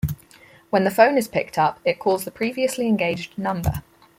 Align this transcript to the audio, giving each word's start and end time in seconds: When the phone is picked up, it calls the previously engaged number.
When 0.71 0.83
the 0.83 0.89
phone 0.89 1.15
is 1.15 1.27
picked 1.27 1.59
up, 1.59 1.79
it 1.85 1.99
calls 1.99 2.25
the 2.25 2.31
previously 2.31 2.87
engaged 2.87 3.37
number. 3.37 3.83